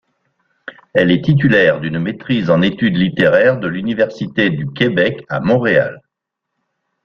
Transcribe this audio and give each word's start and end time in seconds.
Elle 0.95 1.11
est 1.11 1.23
titulaire 1.23 1.79
d'une 1.79 1.99
maîtrise 1.99 2.49
en 2.49 2.63
études 2.63 2.97
littéraires 2.97 3.59
de 3.59 3.67
l'Université 3.67 4.49
du 4.49 4.65
Québec 4.73 5.23
à 5.29 5.41
Montréal. 5.41 6.01